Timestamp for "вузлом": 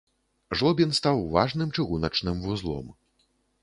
2.49-2.93